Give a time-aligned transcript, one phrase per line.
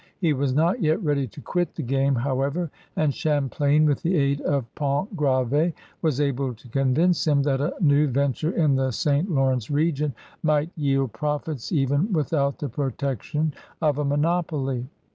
[0.17, 4.41] He was not yet ready to quit the game, however, and Champlain with the aid
[4.41, 9.29] of Pontgrav6 was able to convince him that a new venture in the St.
[9.29, 14.87] Lawrence region might yield profits even without the protection of a monopoly.